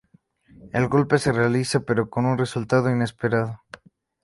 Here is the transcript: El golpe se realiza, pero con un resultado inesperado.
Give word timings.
El 0.73 0.87
golpe 0.87 1.19
se 1.19 1.31
realiza, 1.31 1.81
pero 1.81 2.09
con 2.09 2.25
un 2.25 2.35
resultado 2.39 2.89
inesperado. 2.89 3.61